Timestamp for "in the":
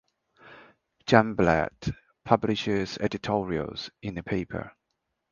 4.01-4.23